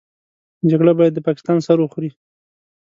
جګړه 0.71 0.91
بايد 0.97 1.13
د 1.15 1.19
پاکستان 1.27 1.57
سر 1.67 1.77
وخوري. 1.81 2.09